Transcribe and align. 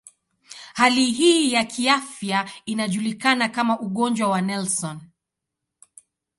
Hali 0.73 1.05
hii 1.05 1.51
ya 1.53 1.63
kiafya 1.65 2.49
inajulikana 2.65 3.49
kama 3.49 3.79
ugonjwa 3.79 4.27
wa 4.29 4.41
Nelson. 4.41 4.99